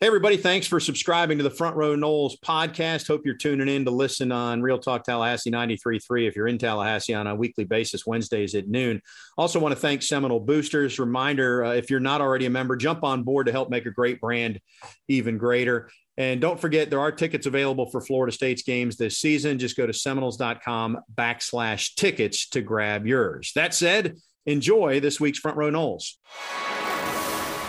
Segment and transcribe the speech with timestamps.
[0.00, 3.08] Hey, everybody, thanks for subscribing to the Front Row Noles podcast.
[3.08, 7.14] Hope you're tuning in to listen on Real Talk Tallahassee 93.3 if you're in Tallahassee
[7.14, 9.02] on a weekly basis, Wednesdays at noon.
[9.36, 11.00] Also, want to thank Seminole Boosters.
[11.00, 13.90] Reminder uh, if you're not already a member, jump on board to help make a
[13.90, 14.60] great brand
[15.08, 15.90] even greater.
[16.16, 19.58] And don't forget, there are tickets available for Florida State's games this season.
[19.58, 23.50] Just go to seminoles.com backslash tickets to grab yours.
[23.56, 24.14] That said,
[24.46, 26.12] enjoy this week's Front Row Noles.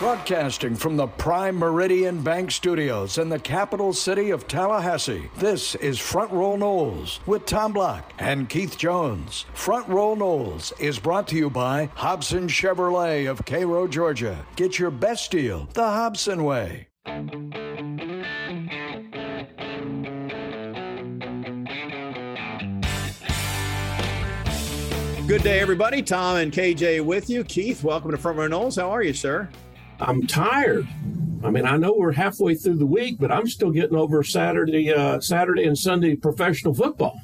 [0.00, 5.98] Broadcasting from the Prime Meridian Bank Studios in the capital city of Tallahassee, this is
[5.98, 9.44] Front Row Noles with Tom Block and Keith Jones.
[9.52, 14.42] Front Row Noles is brought to you by Hobson Chevrolet of Cairo, Georgia.
[14.56, 16.88] Get your best deal the Hobson way.
[25.26, 26.00] Good day, everybody.
[26.00, 27.44] Tom and KJ with you.
[27.44, 28.80] Keith, welcome to Front Row Noles.
[28.80, 29.50] How are you, sir?
[30.00, 30.88] I'm tired.
[31.42, 34.92] I mean, I know we're halfway through the week, but I'm still getting over Saturday,
[34.92, 37.20] uh, Saturday and Sunday professional football.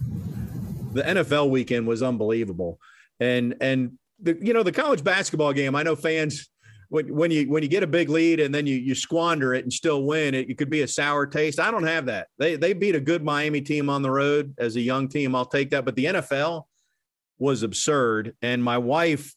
[0.93, 2.79] The NFL weekend was unbelievable,
[3.21, 5.75] and and the you know the college basketball game.
[5.75, 6.49] I know fans
[6.89, 9.65] when when you when you get a big lead and then you you squander it
[9.65, 11.61] and still win it, it could be a sour taste.
[11.61, 12.29] I don't have that.
[12.39, 15.35] They they beat a good Miami team on the road as a young team.
[15.35, 15.85] I'll take that.
[15.85, 16.65] But the NFL
[17.39, 19.35] was absurd, and my wife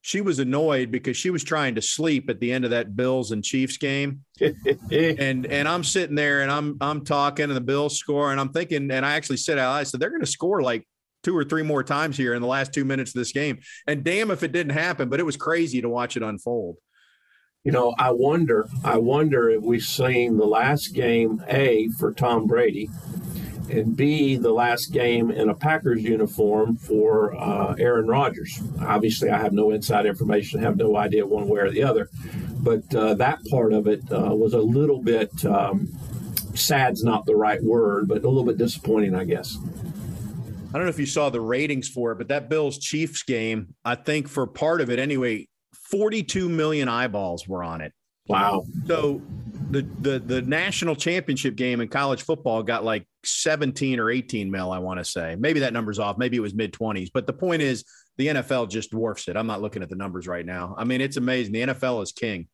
[0.00, 3.32] she was annoyed because she was trying to sleep at the end of that Bills
[3.32, 4.24] and Chiefs game.
[4.40, 8.50] and and I'm sitting there and I'm I'm talking and the Bills score and I'm
[8.50, 10.86] thinking and I actually said out I said they're going to score like
[11.24, 13.58] two or three more times here in the last 2 minutes of this game.
[13.88, 16.76] And damn if it didn't happen, but it was crazy to watch it unfold.
[17.64, 22.46] You know, I wonder I wonder if we've seen the last game A for Tom
[22.46, 22.88] Brady
[23.70, 28.60] and B, the last game in a Packers uniform for uh, Aaron Rodgers.
[28.80, 32.08] Obviously, I have no inside information, have no idea one way or the other,
[32.60, 35.88] but uh, that part of it uh, was a little bit um,
[36.54, 39.56] sad's not the right word, but a little bit disappointing, I guess.
[40.68, 43.74] I don't know if you saw the ratings for it, but that Bills Chiefs game,
[43.84, 45.48] I think for part of it anyway,
[45.90, 47.92] 42 million eyeballs were on it.
[48.26, 48.66] Wow.
[48.86, 49.22] So
[49.70, 54.72] the the the national championship game in college football got like 17 or 18 mil,
[54.72, 55.36] I want to say.
[55.38, 56.18] Maybe that number's off.
[56.18, 57.10] Maybe it was mid 20s.
[57.12, 57.84] But the point is,
[58.16, 59.36] the NFL just dwarfs it.
[59.36, 60.74] I'm not looking at the numbers right now.
[60.78, 61.52] I mean, it's amazing.
[61.52, 62.48] The NFL is king.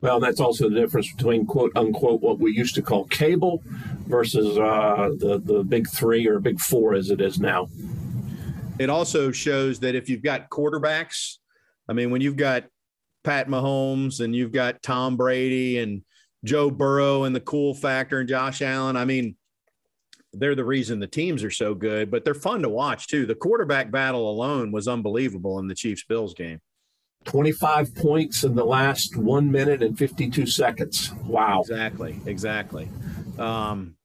[0.00, 3.62] Well, that's also the difference between quote unquote what we used to call cable
[4.06, 7.68] versus uh, the the big three or big four as it is now.
[8.78, 11.36] It also shows that if you've got quarterbacks,
[11.88, 12.64] I mean, when you've got
[13.22, 16.02] Pat Mahomes and you've got Tom Brady and
[16.44, 18.96] Joe Burrow and the cool factor and Josh Allen.
[18.96, 19.36] I mean,
[20.32, 23.26] they're the reason the teams are so good, but they're fun to watch too.
[23.26, 26.60] The quarterback battle alone was unbelievable in the Chiefs Bills game.
[27.24, 31.10] 25 points in the last one minute and 52 seconds.
[31.24, 31.60] Wow.
[31.60, 32.20] Exactly.
[32.26, 32.88] Exactly.
[33.38, 33.96] Um,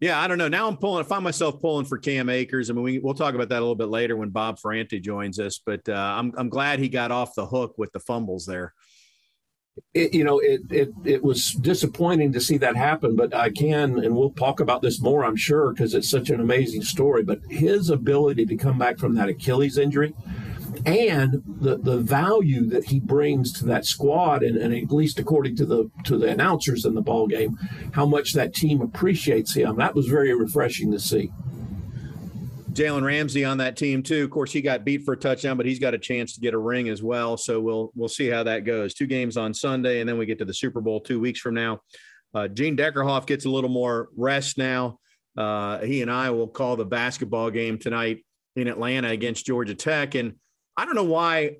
[0.00, 0.48] yeah, I don't know.
[0.48, 2.68] Now I'm pulling, I find myself pulling for Cam Akers.
[2.68, 5.38] I mean, we, will talk about that a little bit later when Bob Ferrante joins
[5.38, 8.74] us, but uh, I'm, I'm glad he got off the hook with the fumbles there
[9.94, 13.98] it, you know, it, it it was disappointing to see that happen, but I can,
[13.98, 17.22] and we'll talk about this more, I'm sure, because it's such an amazing story.
[17.22, 20.14] But his ability to come back from that Achilles injury
[20.84, 25.56] and the, the value that he brings to that squad, and, and at least according
[25.56, 27.58] to the to the announcers in the ball game,
[27.92, 29.76] how much that team appreciates him.
[29.76, 31.30] That was very refreshing to see.
[32.72, 34.24] Jalen Ramsey on that team too.
[34.24, 36.54] Of course, he got beat for a touchdown, but he's got a chance to get
[36.54, 37.36] a ring as well.
[37.36, 38.94] So we'll we'll see how that goes.
[38.94, 41.54] Two games on Sunday, and then we get to the Super Bowl two weeks from
[41.54, 41.80] now.
[42.34, 44.98] Uh, Gene Deckerhoff gets a little more rest now.
[45.36, 48.24] Uh, he and I will call the basketball game tonight
[48.56, 50.34] in Atlanta against Georgia Tech, and
[50.76, 51.56] I don't know why.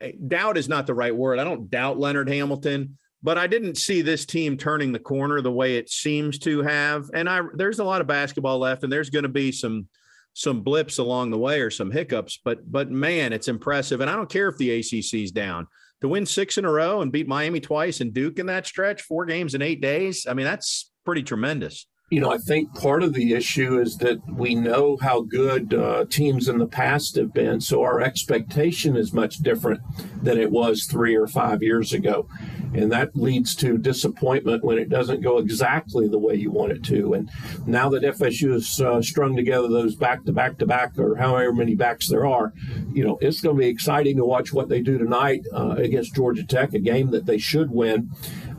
[0.00, 1.38] Eh, doubt is not the right word.
[1.38, 5.52] I don't doubt Leonard Hamilton, but I didn't see this team turning the corner the
[5.52, 7.10] way it seems to have.
[7.14, 9.88] And I there's a lot of basketball left, and there's going to be some
[10.32, 14.00] some blips along the way or some hiccups, but but man, it's impressive.
[14.00, 15.66] And I don't care if the ACC's down
[16.00, 19.02] to win six in a row and beat Miami twice and Duke in that stretch,
[19.02, 20.26] four games in eight days.
[20.28, 21.86] I mean, that's pretty tremendous.
[22.10, 26.06] You know, I think part of the issue is that we know how good uh,
[26.10, 29.80] teams in the past have been, so our expectation is much different
[30.20, 32.26] than it was three or five years ago
[32.74, 36.84] and that leads to disappointment when it doesn't go exactly the way you want it
[36.84, 37.14] to.
[37.14, 37.30] And
[37.66, 41.52] now that FSU has uh, strung together those back to back to back, or however
[41.52, 42.52] many backs there are,
[42.92, 46.14] you know, it's going to be exciting to watch what they do tonight uh, against
[46.14, 48.10] Georgia Tech, a game that they should win,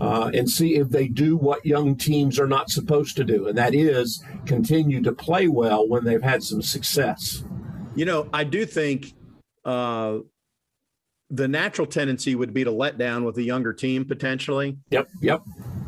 [0.02, 3.58] uh, and see if they do what young teams are not supposed to do, and
[3.58, 7.44] that is continue to play well when they've had some success.
[7.96, 9.14] You know, I do think
[9.64, 10.20] uh,
[11.30, 14.78] the natural tendency would be to let down with a younger team potentially.
[14.90, 15.08] Yep.
[15.22, 15.44] Yep.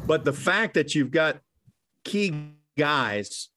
[0.06, 1.40] But the fact that you've got
[2.06, 3.50] key guys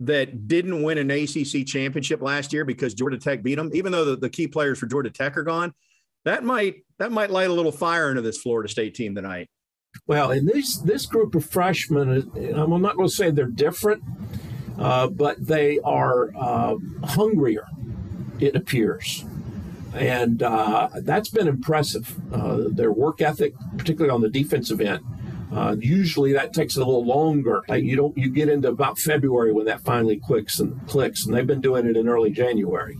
[0.00, 4.04] that didn't win an ACC championship last year because Georgia Tech beat them, even though
[4.04, 5.72] the, the key players for Georgia Tech are gone,
[6.24, 9.48] that might that might light a little fire into this Florida State team tonight.
[10.06, 14.02] Well, and this this group of freshmen, I'm not going to say they're different,
[14.78, 17.66] uh, but they are uh, hungrier.
[18.40, 19.24] It appears,
[19.94, 22.16] and uh, that's been impressive.
[22.32, 25.04] Uh, their work ethic, particularly on the defensive end.
[25.52, 27.62] Uh, usually that takes a little longer.
[27.68, 31.34] Like you don't you get into about February when that finally clicks and clicks, and
[31.34, 32.96] they've been doing it in early January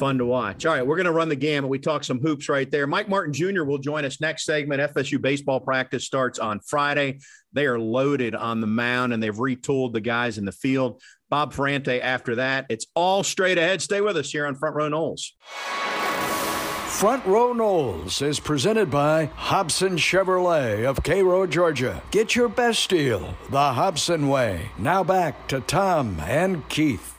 [0.00, 0.64] fun to watch.
[0.64, 1.68] All right, we're going to run the gamut.
[1.68, 2.86] We talk some hoops right there.
[2.86, 3.64] Mike Martin Jr.
[3.64, 4.80] will join us next segment.
[4.94, 7.20] FSU baseball practice starts on Friday.
[7.52, 11.02] They are loaded on the mound and they've retooled the guys in the field.
[11.28, 12.64] Bob Ferrante after that.
[12.70, 13.82] It's all straight ahead.
[13.82, 15.32] Stay with us here on Front Row Noles.
[16.88, 22.02] Front Row Noles is presented by Hobson Chevrolet of Cairo, Georgia.
[22.10, 24.70] Get your best deal the Hobson way.
[24.78, 27.18] Now back to Tom and Keith.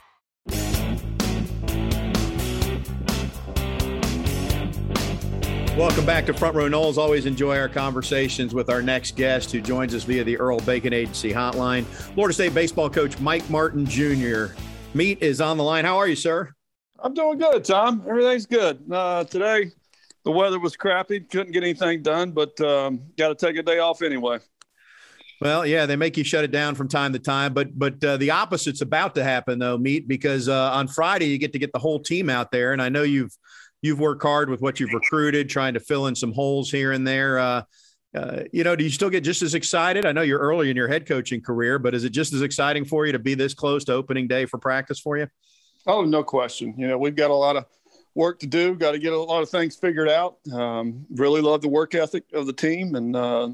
[5.77, 6.97] Welcome back to Front Row Noles.
[6.97, 10.91] Always enjoy our conversations with our next guest who joins us via the Earl Bacon
[10.91, 11.85] Agency hotline.
[11.85, 14.47] Florida State baseball coach Mike Martin Jr.
[14.94, 15.85] Meat is on the line.
[15.85, 16.53] How are you, sir?
[17.00, 18.03] I'm doing good, Tom.
[18.06, 18.83] Everything's good.
[18.91, 19.71] Uh, today,
[20.25, 21.21] the weather was crappy.
[21.21, 24.39] Couldn't get anything done, but um, got to take a day off anyway.
[25.39, 28.17] Well, yeah, they make you shut it down from time to time, but but uh,
[28.17, 31.71] the opposite's about to happen though, meat because uh, on Friday you get to get
[31.71, 33.35] the whole team out there, and I know you've
[33.81, 37.05] you've worked hard with what you've recruited, trying to fill in some holes here and
[37.05, 37.39] there.
[37.39, 37.63] Uh,
[38.13, 40.05] uh, you know, do you still get just as excited?
[40.05, 42.85] I know you're early in your head coaching career, but is it just as exciting
[42.85, 45.27] for you to be this close to opening day for practice for you?
[45.87, 46.75] Oh, no question.
[46.77, 47.65] You know, we've got a lot of
[48.13, 48.75] work to do.
[48.75, 50.37] Got to get a lot of things figured out.
[50.53, 53.49] Um, really love the work ethic of the team and uh,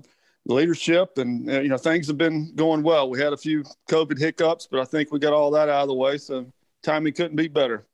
[0.46, 3.10] the leadership, and uh, you know, things have been going well.
[3.10, 5.88] We had a few COVID hiccups, but I think we got all that out of
[5.88, 6.18] the way.
[6.18, 6.52] So
[6.84, 7.86] timing couldn't be better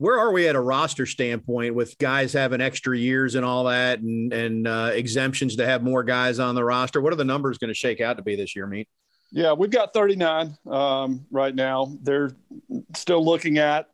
[0.00, 3.98] where are we at a roster standpoint with guys having extra years and all that
[3.98, 7.02] and, and uh, exemptions to have more guys on the roster?
[7.02, 8.88] What are the numbers going to shake out to be this year, Meat?
[9.30, 11.98] Yeah, we've got 39 um, right now.
[12.00, 12.30] They're
[12.96, 13.88] still looking at,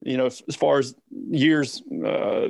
[0.00, 2.48] you know, as far as years uh,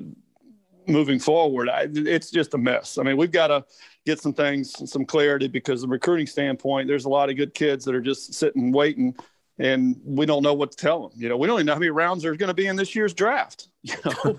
[0.86, 2.96] moving forward, I, it's just a mess.
[2.96, 3.64] I mean, we've got to
[4.06, 7.84] get some things, some clarity because the recruiting standpoint, there's a lot of good kids
[7.86, 9.16] that are just sitting waiting
[9.60, 11.12] and we don't know what to tell them.
[11.14, 12.94] You know, we don't even know how many rounds there's going to be in this
[12.96, 13.68] year's draft.
[13.82, 14.38] You know,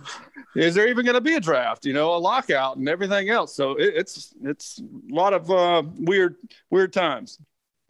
[0.56, 1.84] is there even going to be a draft?
[1.84, 3.56] You know, a lockout and everything else.
[3.56, 6.36] So it, it's it's a lot of uh, weird
[6.70, 7.40] weird times.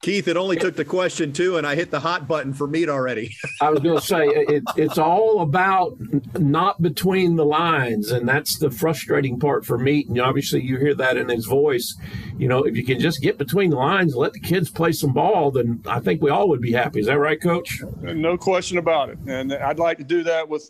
[0.01, 2.89] Keith, it only took the question two, and I hit the hot button for meat
[2.89, 3.35] already.
[3.61, 5.95] I was going to say it, it's all about
[6.39, 10.09] not between the lines, and that's the frustrating part for meat.
[10.09, 11.95] And obviously, you hear that in his voice.
[12.35, 14.91] You know, if you can just get between the lines, and let the kids play
[14.91, 16.99] some ball, then I think we all would be happy.
[16.99, 17.83] Is that right, Coach?
[18.01, 19.19] No question about it.
[19.27, 20.69] And I'd like to do that with.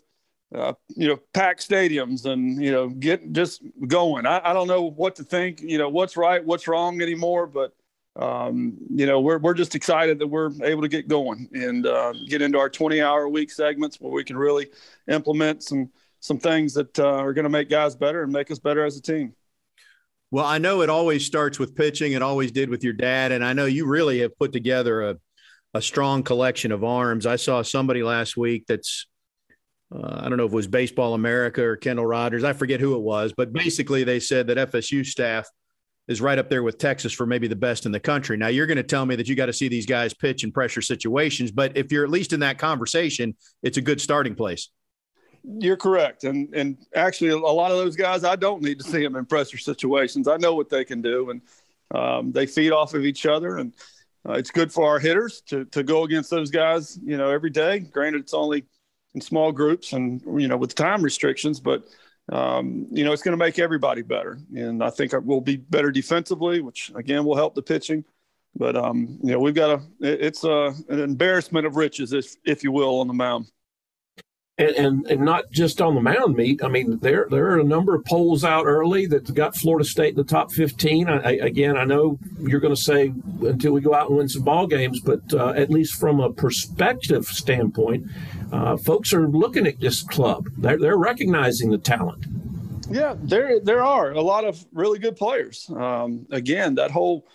[0.54, 4.26] Uh, you know, pack stadiums and you know, get just going.
[4.26, 5.62] I, I don't know what to think.
[5.62, 7.72] You know, what's right, what's wrong anymore, but
[8.16, 12.12] um, you know, we're, we're just excited that we're able to get going and uh,
[12.28, 14.68] get into our 20 hour week segments where we can really
[15.08, 18.58] implement some, some things that uh, are going to make guys better and make us
[18.58, 19.34] better as a team.
[20.30, 22.12] Well, I know it always starts with pitching.
[22.12, 23.32] It always did with your dad.
[23.32, 25.16] And I know you really have put together a,
[25.74, 27.26] a strong collection of arms.
[27.26, 29.06] I saw somebody last week that's,
[29.94, 32.44] uh, I don't know if it was Baseball America or Kendall Rogers.
[32.44, 35.48] I forget who it was, but basically they said that FSU staff–
[36.08, 38.36] is right up there with Texas for maybe the best in the country.
[38.36, 40.52] Now you're going to tell me that you got to see these guys pitch in
[40.52, 44.68] pressure situations, but if you're at least in that conversation, it's a good starting place.
[45.44, 49.02] You're correct, and and actually a lot of those guys I don't need to see
[49.02, 50.28] them in pressure situations.
[50.28, 51.40] I know what they can do, and
[51.92, 53.72] um, they feed off of each other, and
[54.28, 57.50] uh, it's good for our hitters to to go against those guys, you know, every
[57.50, 57.80] day.
[57.80, 58.64] Granted, it's only
[59.14, 61.88] in small groups and you know with time restrictions, but
[62.30, 64.38] um, you know, it's going to make everybody better.
[64.54, 68.04] And I think we'll be better defensively, which again will help the pitching.
[68.54, 72.62] But um, you know, we've got a it's a, an embarrassment of riches, if if
[72.62, 73.50] you will, on the mound.
[74.58, 76.62] And, and, and not just on the mound Meat.
[76.62, 80.10] I mean, there there are a number of polls out early that got Florida State
[80.10, 81.08] in the top 15.
[81.08, 84.28] I, I, again, I know you're going to say until we go out and win
[84.28, 88.06] some ball games, but uh, at least from a perspective standpoint,
[88.52, 90.46] uh, folks are looking at this club.
[90.58, 92.26] They're, they're recognizing the talent.
[92.90, 95.70] Yeah, there there are a lot of really good players.
[95.74, 97.26] Um, again, that whole,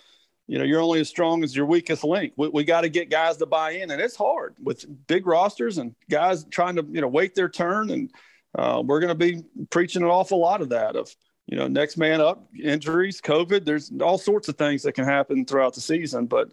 [0.48, 2.32] you know, you're only as strong as your weakest link.
[2.36, 5.78] We, we got to get guys to buy in, and it's hard with big rosters
[5.78, 7.90] and guys trying to you know wait their turn.
[7.90, 8.10] And
[8.56, 11.14] uh, we're going to be preaching an awful lot of that of
[11.48, 13.64] you know, next man up, injuries, COVID.
[13.64, 16.26] There's all sorts of things that can happen throughout the season.
[16.26, 16.52] But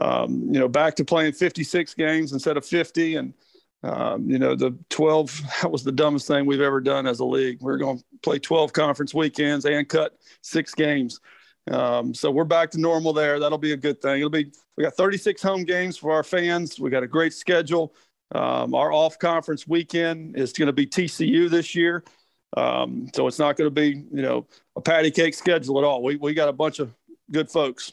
[0.00, 3.34] um, you know, back to playing 56 games instead of 50, and
[3.82, 7.24] um, you know, the 12 that was the dumbest thing we've ever done as a
[7.24, 7.60] league.
[7.60, 11.20] We're going to play 12 conference weekends and cut six games.
[11.70, 13.40] Um, so we're back to normal there.
[13.40, 14.18] That'll be a good thing.
[14.18, 16.78] It'll be we got 36 home games for our fans.
[16.78, 17.94] We got a great schedule.
[18.34, 22.04] Um, our off conference weekend is going to be TCU this year.
[22.56, 24.46] Um, so it's not going to be, you know,
[24.76, 26.02] a patty cake schedule at all.
[26.02, 26.94] We, we got a bunch of
[27.30, 27.92] good folks.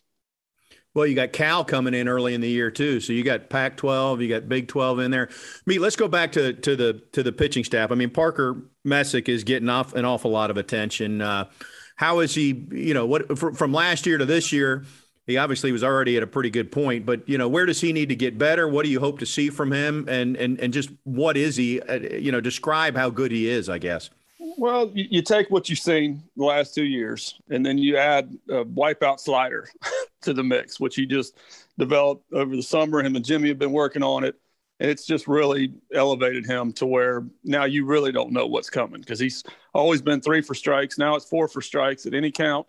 [0.96, 4.22] Well, you got Cal coming in early in the year too, so you got Pac-12,
[4.22, 5.30] you got Big 12 in there.
[5.66, 7.92] Me, let's go back to to the to the pitching staff.
[7.92, 11.20] I mean, Parker Messick is getting off an awful lot of attention.
[11.20, 11.50] Uh,
[11.96, 12.66] how is he?
[12.72, 14.86] You know, what from last year to this year?
[15.26, 17.94] He obviously was already at a pretty good point, but you know, where does he
[17.94, 18.68] need to get better?
[18.68, 20.08] What do you hope to see from him?
[20.10, 21.80] And and and just what is he?
[21.82, 23.70] Uh, you know, describe how good he is.
[23.70, 24.10] I guess.
[24.58, 28.66] Well, you, take what you've seen the last two years, and then you add a
[28.66, 29.70] wipeout slider
[30.22, 31.38] to the mix, which he just
[31.80, 33.02] developed over the summer.
[33.02, 34.36] Him and Jimmy have been working on it,
[34.84, 39.20] it's just really elevated him to where now you really don't know what's coming because
[39.20, 40.98] he's always been three for strikes.
[40.98, 42.68] Now it's four for strikes at any count,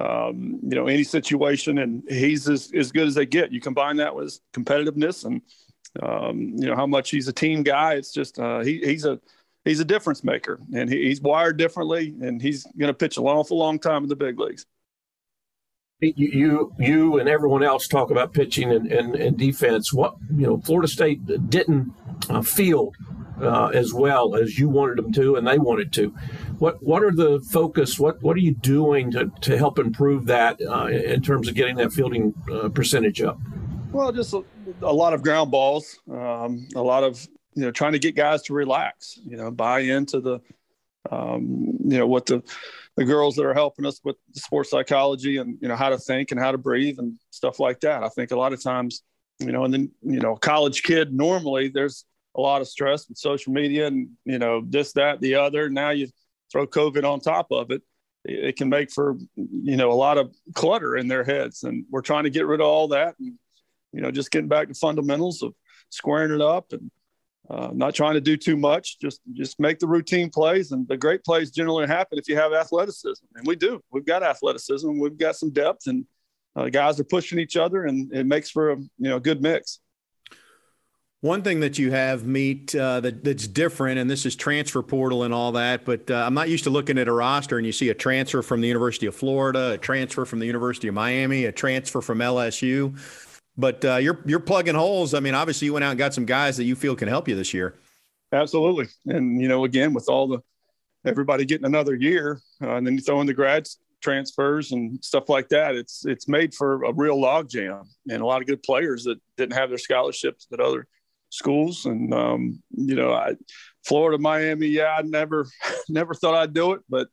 [0.00, 3.50] um, you know, any situation, and he's as, as good as they get.
[3.50, 5.40] You combine that with competitiveness and
[6.02, 7.94] um, you know how much he's a team guy.
[7.94, 9.18] It's just uh, he, he's a
[9.64, 13.24] he's a difference maker, and he, he's wired differently, and he's going to pitch an
[13.24, 14.66] awful long time in the big leagues.
[16.00, 19.92] You, you, and everyone else talk about pitching and, and, and defense.
[19.92, 21.92] What you know, Florida State didn't
[22.28, 22.94] uh, field
[23.40, 26.08] uh, as well as you wanted them to, and they wanted to.
[26.58, 27.98] What what are the focus?
[27.98, 31.76] What what are you doing to, to help improve that uh, in terms of getting
[31.76, 33.38] that fielding uh, percentage up?
[33.92, 34.42] Well, just a,
[34.82, 38.42] a lot of ground balls, um, a lot of you know trying to get guys
[38.42, 40.40] to relax you know buy into the
[41.10, 42.42] um, you know what the
[42.96, 46.30] the girls that are helping us with sports psychology and you know how to think
[46.30, 48.02] and how to breathe and stuff like that.
[48.02, 49.02] I think a lot of times
[49.40, 52.04] you know and then you know college kid normally there's
[52.36, 55.68] a lot of stress with social media and you know this that the other.
[55.68, 56.08] Now you
[56.52, 57.82] throw covid on top of it
[58.24, 61.62] it can make for you know a lot of clutter in their heads.
[61.62, 63.34] And we're trying to get rid of all that and
[63.92, 65.54] you know just getting back to fundamentals of
[65.90, 66.90] squaring it up and
[67.50, 70.96] uh, not trying to do too much, just just make the routine plays, and the
[70.96, 73.80] great plays generally happen if you have athleticism, and we do.
[73.90, 76.06] We've got athleticism, we've got some depth, and
[76.56, 79.42] uh, guys are pushing each other, and it makes for a you know a good
[79.42, 79.80] mix.
[81.20, 85.22] One thing that you have Meat uh, that that's different, and this is transfer portal
[85.22, 87.72] and all that, but uh, I'm not used to looking at a roster and you
[87.72, 91.46] see a transfer from the University of Florida, a transfer from the University of Miami,
[91.46, 92.94] a transfer from LSU.
[93.56, 95.14] But uh, you're you're plugging holes.
[95.14, 97.28] I mean, obviously, you went out and got some guys that you feel can help
[97.28, 97.76] you this year.
[98.32, 100.40] Absolutely, and you know, again, with all the
[101.06, 103.68] everybody getting another year, uh, and then you throw in the grad
[104.00, 108.40] transfers and stuff like that, it's it's made for a real logjam and a lot
[108.40, 110.86] of good players that didn't have their scholarships at other
[111.30, 111.86] schools.
[111.86, 113.34] And um, you know, I,
[113.86, 115.46] Florida, Miami, yeah, I never
[115.88, 117.08] never thought I'd do it, but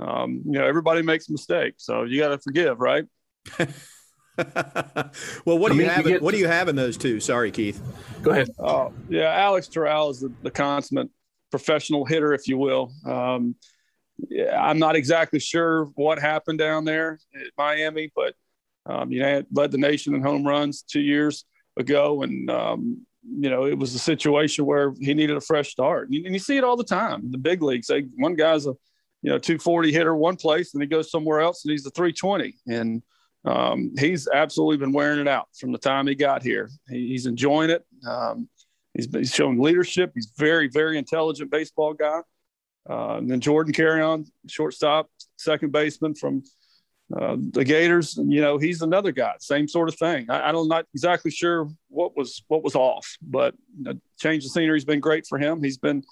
[0.00, 3.04] um, you know, everybody makes mistakes, so you got to forgive, right?
[5.44, 6.06] well, what do I mean, you have?
[6.06, 7.20] You what to, do you have in those two?
[7.20, 7.80] Sorry, Keith.
[8.22, 8.48] Go ahead.
[8.58, 11.08] Uh, yeah, Alex Toral is the, the, consummate
[11.50, 12.92] professional hitter, if you will.
[13.06, 13.54] Um,
[14.28, 18.34] yeah, I'm not exactly sure what happened down there at Miami, but
[18.86, 21.44] um, you know, led the nation in home runs two years
[21.76, 26.06] ago, and um, you know, it was a situation where he needed a fresh start.
[26.06, 27.30] And you, and you see it all the time.
[27.30, 28.74] The big leagues, they one guy's a
[29.22, 32.56] you know 240 hitter one place, and he goes somewhere else, and he's a 320,
[32.66, 33.02] and
[33.44, 36.70] um, he's absolutely been wearing it out from the time he got here.
[36.88, 37.84] He, he's enjoying it.
[38.06, 38.48] Um,
[38.94, 40.12] he's, he's showing leadership.
[40.14, 42.20] He's very, very intelligent baseball guy.
[42.88, 46.42] Uh, and then Jordan Carrion, shortstop, second baseman from
[47.18, 48.16] uh, the Gators.
[48.16, 50.26] You know, he's another guy, same sort of thing.
[50.30, 53.54] I, I'm not exactly sure what was what was off, but
[53.86, 55.62] uh, change the scenery has been great for him.
[55.62, 56.02] He's been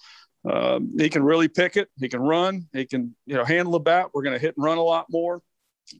[0.50, 1.88] um, he can really pick it.
[1.98, 2.68] He can run.
[2.72, 4.08] He can you know handle the bat.
[4.12, 5.42] We're going to hit and run a lot more.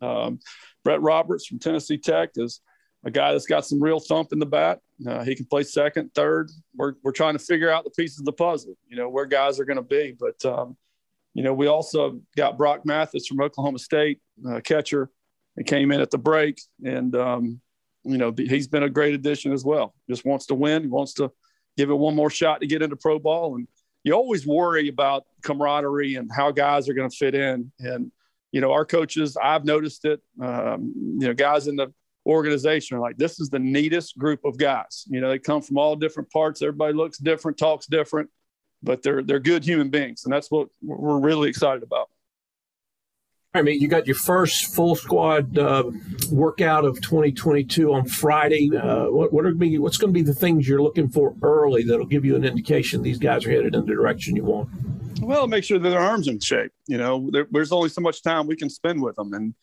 [0.01, 0.41] Um,
[0.85, 2.61] Brett Roberts from Tennessee Tech is
[3.05, 4.81] a guy that's got some real thump in the bat.
[5.07, 6.51] Uh, he can play second, third.
[6.75, 9.59] We're, we're trying to figure out the pieces of the puzzle, you know, where guys
[9.59, 10.17] are going to be.
[10.19, 10.77] But, um,
[11.35, 15.11] you know, we also got Brock Mathis from Oklahoma State, uh, catcher.
[15.57, 17.61] He came in at the break, and, um,
[18.05, 19.95] you know, he's been a great addition as well.
[20.09, 20.83] Just wants to win.
[20.83, 21.31] He wants to
[21.77, 23.57] give it one more shot to get into pro ball.
[23.57, 23.67] And
[24.05, 27.73] you always worry about camaraderie and how guys are going to fit in.
[27.81, 28.13] And,
[28.53, 31.93] you know, our coaches, I've noticed it, um, you know, guys in the
[32.27, 35.05] organization are like, this is the neatest group of guys.
[35.09, 36.63] You know, they come from all different parts.
[36.63, 38.31] Everybody looks different, talks different,
[38.83, 40.25] but they're, they're good human beings.
[40.25, 42.11] And that's what we're really excited about.
[43.55, 45.91] I mean, you got your first full squad uh,
[46.31, 48.75] workout of 2022 on Friday.
[48.75, 51.83] Uh, what, what are be, what's going to be the things you're looking for early
[51.83, 54.71] that'll give you an indication these guys are headed in the direction you want?
[55.21, 56.73] Well, make sure that their arms in shape.
[56.89, 59.55] You know, there, there's only so much time we can spend with them, and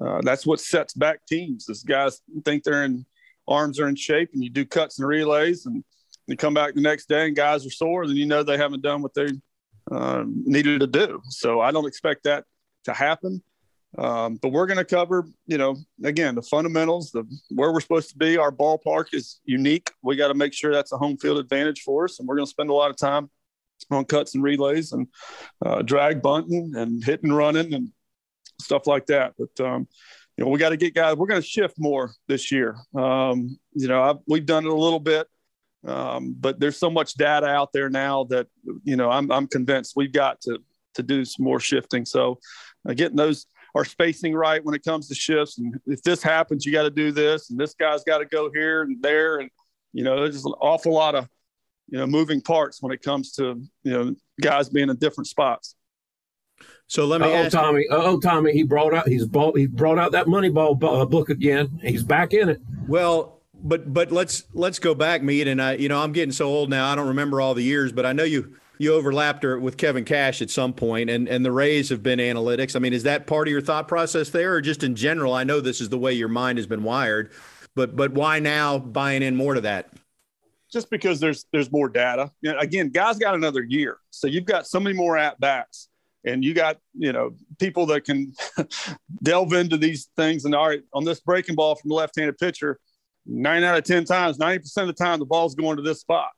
[0.00, 1.68] uh, that's what sets back teams.
[1.68, 3.06] Is guys think they're in
[3.46, 5.82] arms are in shape, and you do cuts and relays, and
[6.28, 8.82] you come back the next day and guys are sore, then you know they haven't
[8.82, 9.28] done what they
[9.90, 11.20] uh, needed to do.
[11.30, 12.44] So I don't expect that
[12.84, 13.42] to happen.
[13.96, 18.10] Um, but we're going to cover, you know, again, the fundamentals, the where we're supposed
[18.10, 18.36] to be.
[18.36, 19.90] Our ballpark is unique.
[20.02, 22.46] We got to make sure that's a home field advantage for us, and we're going
[22.46, 23.30] to spend a lot of time
[23.90, 25.06] on cuts and relays and
[25.64, 27.90] uh, drag bunting and hitting, running and
[28.60, 29.34] stuff like that.
[29.38, 29.88] But um,
[30.36, 31.16] you know, we got to get guys.
[31.16, 32.76] We're going to shift more this year.
[32.96, 35.26] Um, you know, I've, we've done it a little bit,
[35.86, 38.46] um, but there's so much data out there now that
[38.84, 40.58] you know I'm I'm convinced we've got to
[40.94, 42.04] to do some more shifting.
[42.04, 42.38] So
[42.88, 45.58] uh, getting those our spacing right when it comes to shifts.
[45.58, 48.50] And if this happens, you got to do this, and this guy's got to go
[48.52, 49.50] here and there, and
[49.92, 51.28] you know, there's an awful lot of
[51.88, 55.74] you know moving parts when it comes to you know guys being in different spots.
[56.86, 57.26] So let me.
[57.26, 57.86] Oh, Tommy!
[57.90, 58.52] Oh, Tommy!
[58.52, 61.78] He brought out he's bought he brought out that Moneyball uh, book again.
[61.82, 62.60] He's back in it.
[62.86, 66.46] Well, but but let's let's go back, Meat, and I you know I'm getting so
[66.46, 69.58] old now I don't remember all the years, but I know you you overlapped her
[69.58, 72.74] with Kevin Cash at some point, and and the Rays have been analytics.
[72.74, 75.34] I mean, is that part of your thought process there, or just in general?
[75.34, 77.32] I know this is the way your mind has been wired,
[77.74, 79.92] but but why now buying in more to that?
[80.72, 82.30] Just because there's there's more data.
[82.42, 85.88] You know, again, guys got another year, so you've got so many more at bats,
[86.24, 88.34] and you got you know people that can
[89.22, 90.44] delve into these things.
[90.44, 92.78] And all right, on this breaking ball from the left-handed pitcher,
[93.24, 96.00] nine out of ten times, ninety percent of the time, the ball's going to this
[96.00, 96.30] spot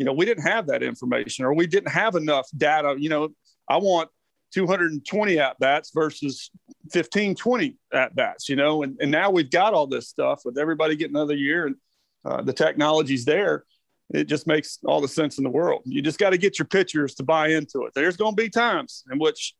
[0.00, 2.94] you know, we didn't have that information or we didn't have enough data.
[2.98, 3.28] You know,
[3.68, 4.08] I want
[4.54, 6.50] 220 at bats versus
[6.90, 10.56] 15, 20 at bats, you know, and, and now we've got all this stuff with
[10.56, 11.76] everybody getting another year and
[12.24, 13.64] uh, the technology's there.
[14.12, 15.82] It just makes all the sense in the world.
[15.84, 17.92] You just got to get your pitchers to buy into it.
[17.94, 19.54] There's going to be times in which,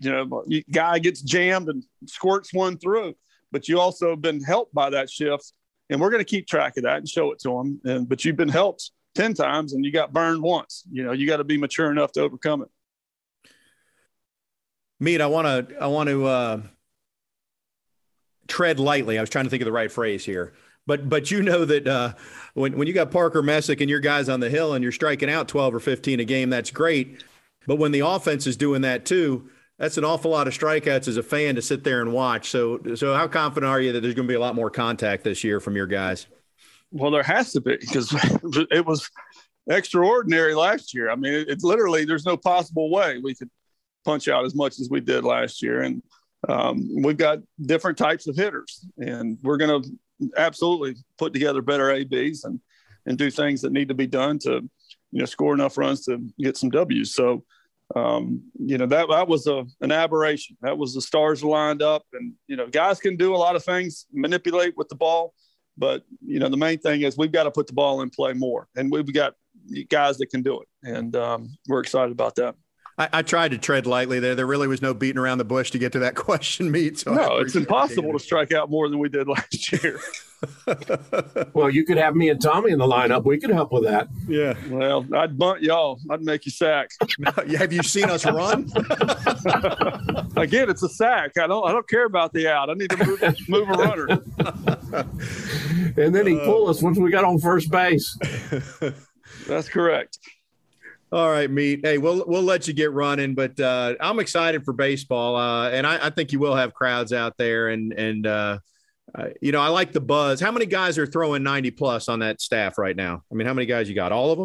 [0.00, 3.14] you know, guy gets jammed and squirts one through,
[3.52, 5.52] but you also have been helped by that shift.
[5.88, 7.80] And we're going to keep track of that and show it to them.
[7.84, 10.84] And, but you've been helped 10 times and you got burned once.
[10.90, 12.68] You know, you got to be mature enough to overcome it.
[14.98, 16.62] Meat, I want to, I want to uh,
[18.48, 19.18] tread lightly.
[19.18, 20.54] I was trying to think of the right phrase here.
[20.86, 22.14] But but you know that uh,
[22.54, 25.30] when when you got Parker Messick and your guys on the hill and you're striking
[25.30, 27.22] out 12 or 15 a game, that's great.
[27.66, 31.16] But when the offense is doing that too, that's an awful lot of strikeouts as
[31.16, 32.50] a fan to sit there and watch.
[32.50, 35.24] So so how confident are you that there's going to be a lot more contact
[35.24, 36.26] this year from your guys?
[36.90, 38.12] Well, there has to be because
[38.70, 39.08] it was
[39.68, 41.10] extraordinary last year.
[41.10, 43.50] I mean, it's it literally there's no possible way we could
[44.04, 46.02] punch out as much as we did last year, and
[46.48, 49.90] um, we've got different types of hitters, and we're going to
[50.36, 52.60] absolutely put together better ABs and
[53.06, 54.68] and do things that need to be done to
[55.10, 57.14] you know score enough runs to get some W's.
[57.14, 57.44] So.
[57.94, 60.56] Um, you know that that was a an aberration.
[60.62, 63.62] That was the stars lined up, and you know guys can do a lot of
[63.64, 65.34] things, manipulate with the ball,
[65.76, 68.32] but you know, the main thing is we've got to put the ball in play
[68.32, 69.34] more, and we've got
[69.88, 72.54] guys that can do it, and um, we're excited about that.
[72.98, 74.34] I, I, tried to tread lightly there.
[74.34, 76.98] There really was no beating around the bush to get to that question, Meat.
[76.98, 79.98] So no, it's impossible to strike out more than we did last year.
[81.54, 83.24] well, you could have me and Tommy in the lineup.
[83.24, 84.08] We could help with that.
[84.26, 84.54] Yeah.
[84.68, 86.00] Well, I'd bunt y'all.
[86.10, 86.90] I'd make you sack.
[87.56, 88.68] have you seen us run?
[90.36, 91.38] Again, it's a sack.
[91.38, 91.66] I don't.
[91.66, 92.70] I don't care about the out.
[92.70, 94.06] I need to move, move a runner.
[95.96, 98.18] and then he uh, pull us once we got on first base.
[99.46, 100.18] That's correct.
[101.12, 101.80] All right, Meat.
[101.82, 105.86] Hey, we'll we'll let you get running, but uh, I'm excited for baseball, uh, and
[105.86, 108.60] I, I, think you will have crowds out there, and and uh,
[109.14, 110.40] uh, you know I like the buzz.
[110.40, 113.24] How many guys are throwing 90 plus on that staff right now?
[113.30, 114.10] I mean, how many guys you got?
[114.10, 114.38] All of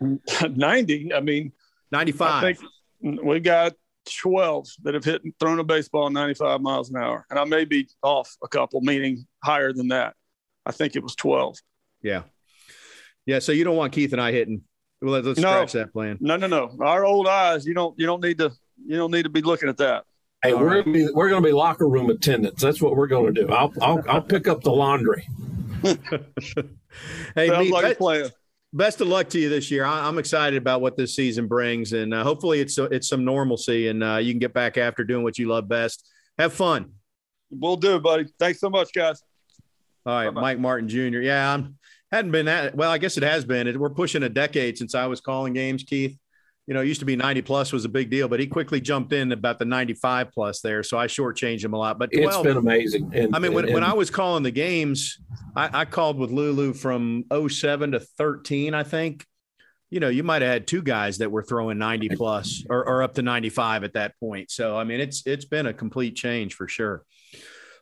[0.00, 0.20] them?
[0.56, 1.12] 90.
[1.12, 1.52] I mean,
[1.92, 2.44] 95.
[2.44, 3.74] I think we got
[4.22, 7.90] 12 that have hit thrown a baseball 95 miles an hour, and I may be
[8.02, 10.14] off a couple, meaning higher than that.
[10.64, 11.58] I think it was 12.
[12.00, 12.22] Yeah,
[13.26, 13.40] yeah.
[13.40, 14.62] So you don't want Keith and I hitting
[15.00, 16.18] well, let's no, scratch that plan.
[16.20, 16.76] No, no, no.
[16.80, 18.52] Our old eyes, you don't you don't need to
[18.84, 20.04] you don't need to be looking at that.
[20.42, 20.84] Hey, All we're right.
[20.84, 22.62] gonna be we're gonna be locker room attendants.
[22.62, 23.48] That's what we're gonna do.
[23.48, 25.26] I'll I'll, I'll pick up the laundry.
[27.34, 28.32] hey, me, like best,
[28.72, 29.84] best, of luck to you this year.
[29.84, 33.88] I, am excited about what this season brings, and uh, hopefully it's it's some normalcy,
[33.88, 36.10] and uh, you can get back after doing what you love best.
[36.38, 36.92] Have fun.
[37.50, 38.26] We'll do, buddy.
[38.38, 39.22] Thanks so much, guys.
[40.06, 40.40] All right, Bye-bye.
[40.40, 41.18] Mike Martin Jr.
[41.18, 41.78] Yeah, I'm
[42.12, 42.90] hadn't been that well.
[42.90, 43.78] I guess it has been.
[43.78, 46.18] We're pushing a decade since I was calling games, Keith.
[46.66, 48.80] you know, it used to be 90 plus was a big deal, but he quickly
[48.80, 50.82] jumped in about the 95 plus there.
[50.82, 51.98] So I shortchanged him a lot.
[51.98, 53.10] But 12, it's been amazing.
[53.14, 55.18] And, I mean, when, and, when I was calling the games,
[55.56, 59.24] I, I, called with Lulu from 07 to 13, I think.
[59.90, 63.02] You know, you might have had two guys that were throwing 90 plus or, or
[63.02, 64.52] up to 95 at that point.
[64.52, 67.04] So I mean, it's it's been a complete change for sure.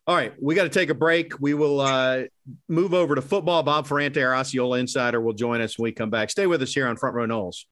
[0.09, 1.39] All right, we got to take a break.
[1.39, 2.23] We will uh,
[2.67, 3.63] move over to football.
[3.63, 6.31] Bob Ferrante, our Osceola insider, will join us when we come back.
[6.31, 7.67] Stay with us here on Front Row Noles.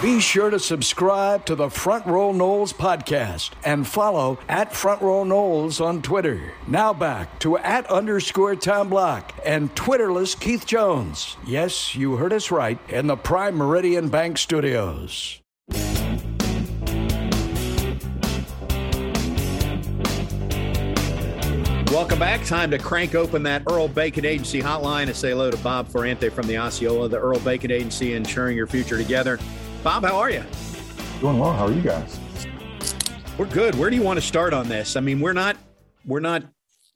[0.00, 5.22] Be sure to subscribe to the Front Row Noles podcast and follow at Front Row
[5.22, 6.54] Noles on Twitter.
[6.66, 11.36] Now back to at underscore Tom Block and Twitterless Keith Jones.
[11.46, 15.42] Yes, you heard us right in the Prime Meridian Bank Studios.
[21.96, 22.44] Welcome back.
[22.44, 26.28] Time to crank open that Earl Bacon Agency hotline to say hello to Bob Ferrante
[26.28, 29.38] from the Osceola, the Earl Bacon Agency, ensuring your future together.
[29.82, 30.44] Bob, how are you?
[31.20, 31.54] Doing well.
[31.54, 32.20] How are you guys?
[33.38, 33.74] We're good.
[33.76, 34.94] Where do you want to start on this?
[34.94, 35.56] I mean, we're not
[36.04, 36.42] we're not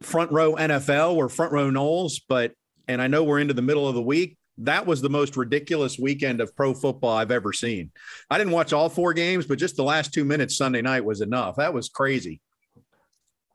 [0.02, 2.52] front row NFL, we're front row Noles, but
[2.86, 4.36] and I know we're into the middle of the week.
[4.58, 7.90] That was the most ridiculous weekend of pro football I've ever seen.
[8.28, 11.22] I didn't watch all four games, but just the last two minutes Sunday night was
[11.22, 11.56] enough.
[11.56, 12.42] That was crazy.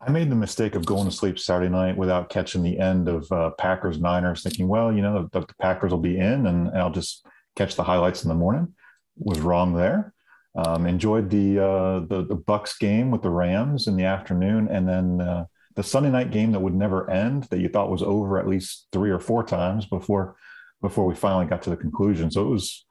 [0.01, 3.31] I made the mistake of going to sleep Saturday night without catching the end of
[3.31, 6.77] uh, Packers Niners, thinking, well, you know, the, the Packers will be in, and, and
[6.77, 8.73] I'll just catch the highlights in the morning
[9.17, 10.13] was wrong there.
[10.55, 14.87] Um, enjoyed the, uh, the, the Bucks game with the Rams in the afternoon, and
[14.87, 18.39] then uh, the Sunday night game that would never end that you thought was over
[18.39, 20.35] at least three or four times before
[20.81, 22.31] before we finally got to the conclusion.
[22.31, 22.85] So it was.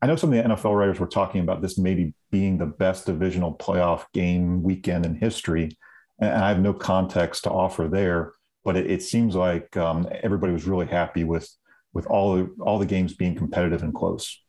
[0.00, 3.06] I know some of the NFL writers were talking about this maybe being the best
[3.06, 5.76] divisional playoff game weekend in history,
[6.22, 8.32] and I have no context to offer there.
[8.64, 11.48] But it, it seems like um, everybody was really happy with
[11.92, 14.40] with all the, all the games being competitive and close.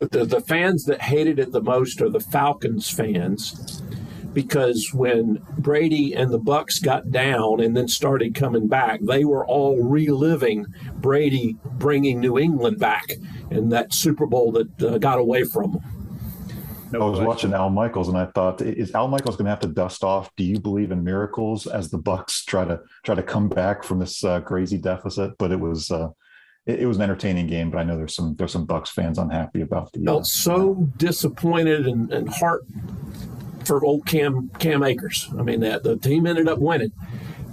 [0.00, 3.80] But the, the fans that hated it the most are the Falcons fans
[4.32, 9.46] because when Brady and the Bucks got down and then started coming back, they were
[9.46, 13.12] all reliving Brady bringing New England back
[13.52, 15.93] in that Super Bowl that uh, got away from them.
[16.92, 17.26] No I was question.
[17.26, 20.30] watching Al Michaels and I thought, is Al Michaels going to have to dust off?
[20.36, 23.98] Do you believe in miracles as the Bucks try to try to come back from
[23.98, 25.32] this uh, crazy deficit?
[25.38, 26.10] But it was uh,
[26.66, 29.18] it, it, was an entertaining game, but I know there's some there's some Bucks fans
[29.18, 30.04] unhappy about the.
[30.04, 32.64] Felt uh, so disappointed and, and heart
[33.64, 35.30] for old Cam Cam Akers.
[35.38, 36.92] I mean, that the team ended up winning,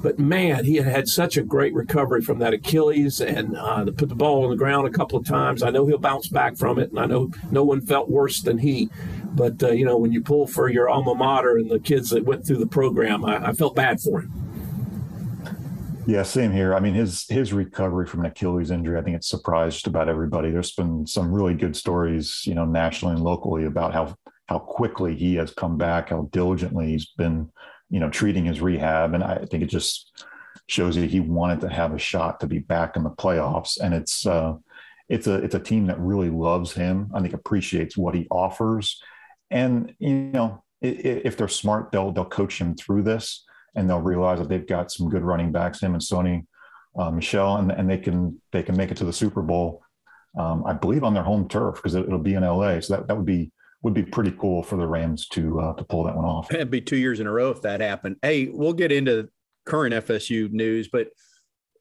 [0.01, 3.91] but man, he had had such a great recovery from that Achilles and uh, to
[3.91, 5.61] put the ball on the ground a couple of times.
[5.61, 8.57] I know he'll bounce back from it, and I know no one felt worse than
[8.57, 8.89] he.
[9.33, 12.25] But uh, you know, when you pull for your alma mater and the kids that
[12.25, 14.51] went through the program, I, I felt bad for him.
[16.07, 16.73] Yeah, same here.
[16.73, 20.51] I mean, his his recovery from an Achilles injury, I think it surprised about everybody.
[20.51, 24.15] There's been some really good stories, you know, nationally and locally about how
[24.47, 27.49] how quickly he has come back, how diligently he's been,
[27.89, 30.25] you know, treating his rehab, and I think it just
[30.67, 33.79] shows you he wanted to have a shot to be back in the playoffs.
[33.79, 34.55] And it's uh,
[35.07, 37.11] it's a it's a team that really loves him.
[37.13, 39.01] I think appreciates what he offers,
[39.51, 44.39] and you know, if they're smart, they'll they'll coach him through this and they'll realize
[44.39, 46.45] that they've got some good running backs, him and Sony
[46.97, 49.83] uh, Michel, and, and they can they can make it to the Super Bowl.
[50.37, 52.79] Um, I believe on their home turf because it, will be in LA.
[52.79, 53.51] So that, that would be
[53.83, 56.53] would be pretty cool for the Rams to uh, to pull that one off.
[56.53, 58.17] It'd be two years in a row if that happened.
[58.21, 59.29] Hey, we'll get into
[59.65, 61.09] current FSU news, but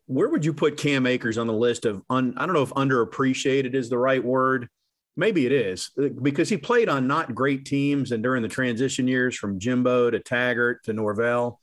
[0.06, 2.70] where would you put Cam Akers on the list of un, I don't know if
[2.70, 4.68] underappreciated is the right word.
[5.16, 9.08] Maybe it is uh, because he played on not great teams and during the transition
[9.08, 11.60] years from Jimbo to Taggart to Norvell.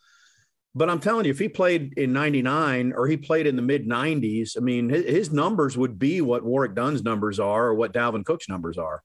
[0.75, 3.88] But I'm telling you, if he played in 99 or he played in the mid
[3.88, 7.93] 90s, I mean, his, his, numbers would be what Warrick Dunn's numbers are or what
[7.93, 9.01] Dalvin Cook's numbers are.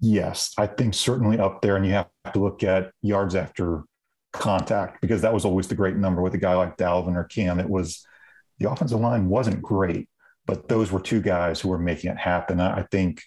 [0.00, 1.76] Yes, I think certainly up there.
[1.76, 3.84] And you have to look at yards after
[4.34, 7.58] contact because that was always the great number with a guy like Dalvin or Cam.
[7.58, 8.04] It was
[8.58, 10.08] the offensive line wasn't great,
[10.46, 12.60] but those were two guys who were making it happen.
[12.60, 13.22] I think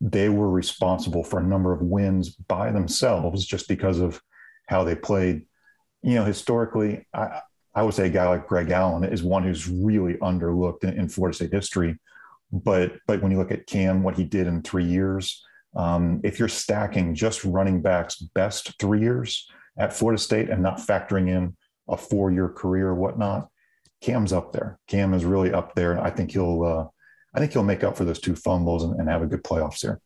[0.00, 4.20] they were responsible for a number of wins by themselves just because of
[4.68, 5.46] how they played
[6.04, 7.40] you know, historically, I,
[7.74, 11.08] I would say a guy like Greg Allen is one who's really underlooked in, in
[11.08, 11.98] Florida State history.
[12.52, 15.42] But but when you look at Cam, what he did in three years,
[15.74, 20.78] um, if you're stacking just running backs best three years at Florida State and not
[20.78, 21.56] factoring in
[21.88, 23.48] a four year career or whatnot,
[24.04, 24.78] Cam's up there.
[24.86, 26.86] Cam is really up there, I think he'll uh,
[27.34, 29.80] I think he'll make up for those two fumbles and, and have a good playoffs
[29.80, 29.98] here.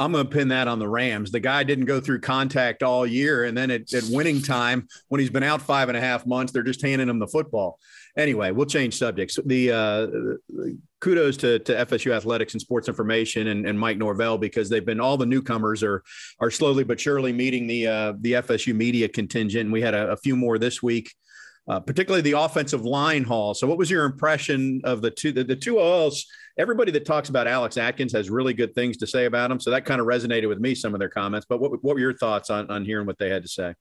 [0.00, 1.30] I'm going to pin that on the Rams.
[1.30, 3.44] The guy didn't go through contact all year.
[3.44, 6.52] And then at, at, winning time, when he's been out five and a half months,
[6.52, 7.78] they're just handing him the football.
[8.16, 9.38] Anyway, we'll change subjects.
[9.46, 10.06] The uh,
[11.00, 15.00] kudos to, to FSU Athletics and Sports Information and, and, Mike Norvell because they've been
[15.00, 16.02] all the newcomers are
[16.40, 19.64] are slowly but surely meeting the uh, the FSU media contingent.
[19.64, 21.12] And we had a, a few more this week
[21.68, 23.54] uh, particularly the offensive line haul.
[23.54, 26.26] So, what was your impression of the two the, the two OLs?
[26.58, 29.58] Everybody that talks about Alex Atkins has really good things to say about him.
[29.58, 31.46] So that kind of resonated with me, some of their comments.
[31.48, 33.74] But what, what were your thoughts on, on hearing what they had to say?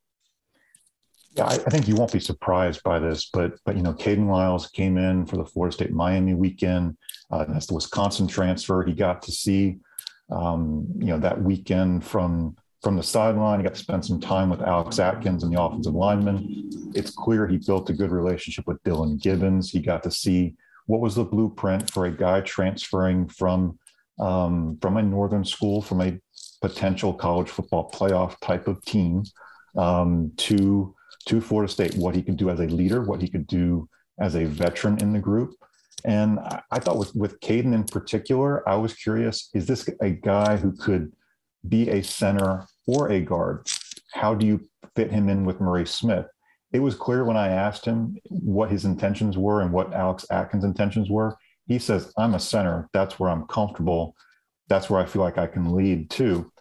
[1.36, 4.30] Yeah, I, I think you won't be surprised by this, but but you know, Kayden
[4.30, 6.98] Lyles came in for the Florida State Miami weekend.
[7.32, 8.84] Uh, that's the Wisconsin transfer.
[8.84, 9.78] He got to see,
[10.30, 13.60] um, you know, that weekend from from the sideline.
[13.60, 16.91] He got to spend some time with Alex Atkins and the offensive lineman.
[16.96, 19.70] It's clear he built a good relationship with Dillan Gibbons.
[19.72, 20.56] He got to see
[20.88, 23.78] what was the blueprint for a guy transferring from
[24.20, 26.20] um, from a northern school, from a
[26.62, 29.24] potential college football playoff type of team
[29.78, 30.96] um, to
[31.28, 31.96] to Florida State.
[31.96, 33.88] What he could do as a leader, what he could do
[34.20, 35.54] as a veteran in the group.
[36.04, 36.39] And
[36.72, 40.72] I, thought with with Kayden in particular, I was curious: is this a guy who
[40.72, 41.12] could
[41.67, 43.67] be a center or a guard?
[44.13, 44.62] How do you
[44.96, 46.26] fit him in with Maurice Smith?
[46.72, 50.63] It was clear when I asked him what his intentions were and what Alex Atkins'
[50.63, 51.36] intentions were.
[51.67, 52.89] He says, I'm a center.
[52.94, 54.15] That's where I'm comfortable.
[54.67, 56.52] That's where I feel like I can lead too.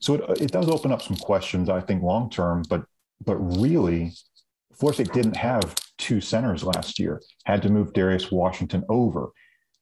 [0.00, 2.84] So it, it does open up some questions, I think, long term, but
[3.24, 4.12] but really,
[4.78, 9.30] Florida State didn't have two centers last year, had to move Darius Washington over.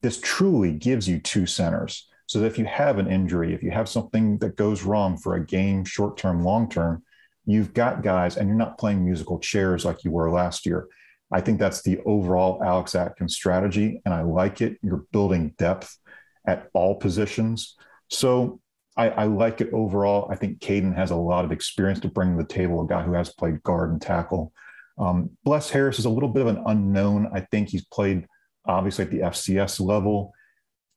[0.03, 3.71] This truly gives you two centers so that if you have an injury, if you
[3.71, 7.03] have something that goes wrong for a game, short term, long term,
[7.47, 10.89] you've got guys and you're not playing musical chairs like you were last year.
[11.33, 14.79] I think that's the overall Alex Atkins strategy, and I like it.
[14.83, 15.99] You're building depth
[16.47, 17.77] at all positions.
[18.09, 18.61] So
[18.97, 20.29] I, I, like it overall.
[20.31, 23.03] I think Kayden has a lot of experience to bring to the table, a guy
[23.03, 24.53] who has played guard and tackle.
[24.99, 27.29] Um, Bless Harris is a little bit of an unknown.
[27.35, 28.27] I think he's played
[28.65, 30.33] obviously at the FCS level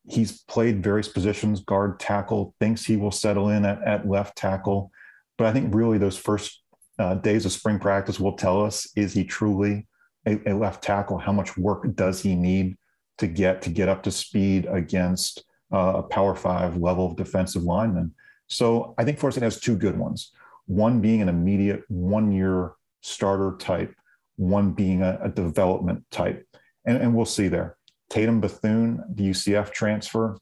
[0.10, 4.91] he's played various positions, guard, tackle, thinks he will settle in at, at left tackle.
[5.38, 6.62] But I think really those first
[6.98, 9.88] uh, days of spring practice will tell us is he truly
[10.26, 11.17] a, a, left tackle?
[11.17, 12.78] How much work does he need
[13.19, 17.63] to get to get up to speed against uh, a power five level of defensive
[17.63, 18.13] lineman?
[18.48, 20.32] So I think Florida has two good ones.
[20.65, 23.93] One being an immediate one year starter type,
[24.36, 26.45] one being a, a development type.
[26.86, 27.78] And, and we'll see there.
[28.10, 30.38] Tatum Bethune, the UCF transfer,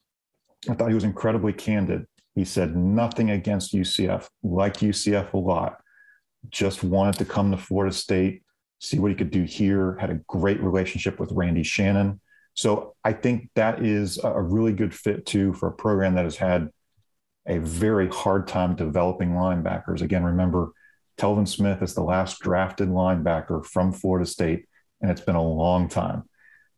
[0.69, 2.05] I thought he was incredibly candid.
[2.35, 5.81] He said nothing against UCF, liked UCF a lot,
[6.49, 8.43] just wanted to come to Florida State,
[8.79, 12.21] see what he could do here, had a great relationship with Randy Shannon.
[12.53, 16.37] So I think that is a really good fit too for a program that has
[16.37, 16.69] had
[17.47, 20.01] a very hard time developing linebackers.
[20.01, 20.71] Again, remember,
[21.17, 24.65] Telvin Smith is the last drafted linebacker from Florida State,
[25.01, 26.23] and it's been a long time.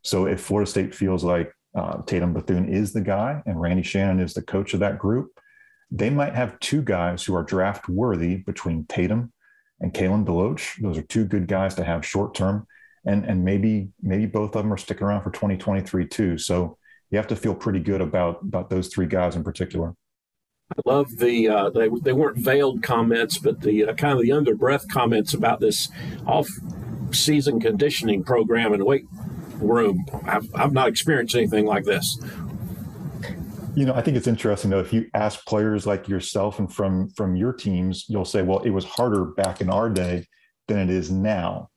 [0.02, 4.20] So if Florida State feels like uh, Tatum Bethune is the guy and Randy Shannon
[4.20, 5.32] is the coach of that group,
[5.92, 9.32] they might have two guys who are draft worthy between Tatum
[9.80, 10.82] and Kalen DeLoach.
[10.82, 12.68] Those are two good guys to have short term.
[13.06, 16.38] And, and maybe maybe both of them are sticking around for 2023 too.
[16.38, 16.78] So
[17.12, 19.96] you have to feel pretty good about about those three guys in particular.
[20.72, 24.34] I love the uh, they they weren't veiled comments, but the uh, kind of the
[24.34, 25.90] under breath comments about this
[26.28, 26.48] off
[27.12, 29.06] season conditioning program and wait
[29.60, 30.06] room.
[30.26, 32.20] I've, I've not experienced anything like this.
[33.76, 34.80] You know, I think it's interesting though.
[34.80, 38.72] If you ask players like yourself and from from your teams, you'll say, "Well, it
[38.72, 40.28] was harder back in our day
[40.68, 41.70] than it is now."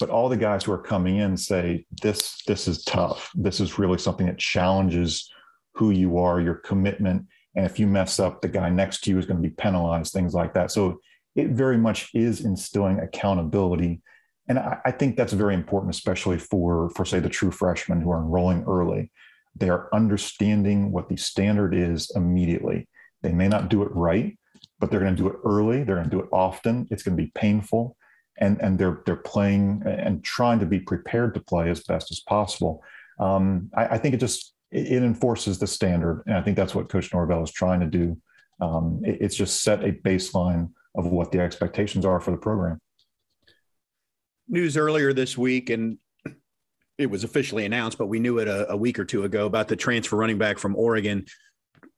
[0.00, 3.30] But all the guys who are coming in say, "This this is tough.
[3.34, 5.30] This is really something that challenges
[5.74, 9.18] who you are, your commitment, and if you mess up, the guy next to you
[9.18, 10.12] is going to be penalized.
[10.12, 10.70] Things like that.
[10.70, 10.98] So
[11.36, 14.00] it very much is instilling accountability
[14.48, 18.10] and I, I think that's very important, especially for, for say, the true freshmen who
[18.10, 19.10] are enrolling early.
[19.56, 22.88] They are understanding what the standard is immediately.
[23.22, 24.36] They may not do it right,
[24.78, 25.84] but they're going to do it early.
[25.84, 26.86] They're going to do it often.
[26.90, 27.96] It's going to be painful,
[28.38, 32.20] and and they're they're playing and trying to be prepared to play as best as
[32.20, 32.82] possible.
[33.18, 36.88] Um, I, I, think it just it, enforces the standard, and I think that's what
[36.88, 38.18] Coach Norvell is trying to do.
[38.60, 42.80] Um, it, it's just set a baseline of what the expectations are for the program
[44.48, 45.98] news earlier this week, and
[46.98, 49.68] it was officially announced, but we knew it a, a, week or two ago about
[49.68, 51.24] the transfer running back from Oregon.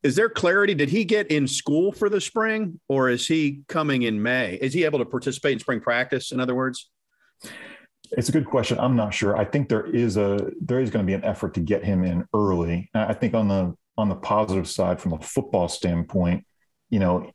[0.03, 0.75] Is there clarity?
[0.75, 4.55] Did he get in school for the spring, or is he coming in May?
[4.55, 6.33] Is he able to participate in spring practice?
[6.33, 6.91] In other words,
[8.13, 8.79] it's a good question.
[8.79, 9.37] I'm not sure.
[9.37, 12.05] I think there is a there is going to be an effort to get him
[12.05, 12.89] in early.
[12.95, 16.45] I think on the on the positive side, from a football standpoint,
[16.91, 17.31] you know,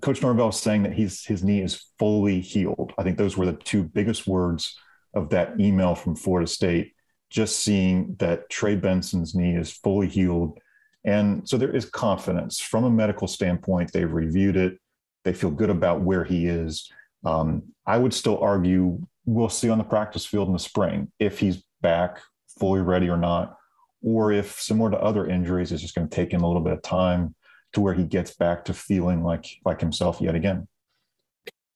[0.00, 2.92] Coach Norvell saying that he's his knee is fully healed.
[2.98, 4.76] I think those were the two biggest words
[5.14, 6.94] of that email from Florida State.
[7.30, 10.58] Just seeing that Trey Benson's knee is fully healed,
[11.04, 13.92] and so there is confidence from a medical standpoint.
[13.92, 14.78] They've reviewed it.
[15.24, 16.90] They feel good about where he is.
[17.24, 21.38] Um, I would still argue we'll see on the practice field in the spring if
[21.38, 22.20] he's back
[22.58, 23.56] fully ready or not,
[24.02, 26.72] or if similar to other injuries, it's just going to take him a little bit
[26.72, 27.34] of time
[27.72, 30.68] to where he gets back to feeling like like himself yet again.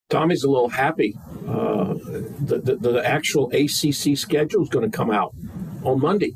[0.08, 1.18] Tommy's a little happy.
[1.48, 5.34] Uh, the, the, the actual ACC schedule is going to come out
[5.82, 6.32] on Monday.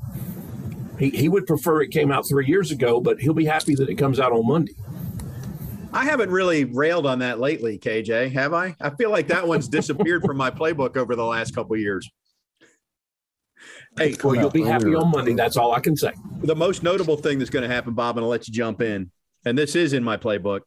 [0.99, 3.89] He, he would prefer it came out three years ago, but he'll be happy that
[3.89, 4.75] it comes out on Monday.
[5.93, 8.33] I haven't really railed on that lately, KJ.
[8.33, 8.77] Have I?
[8.81, 12.09] I feel like that one's disappeared from my playbook over the last couple years.
[13.97, 15.35] Hey, well, you'll be happy on Monday.
[15.35, 16.13] That's all I can say.
[16.43, 19.11] The most notable thing that's going to happen, Bob, and I'll let you jump in,
[19.45, 20.61] and this is in my playbook,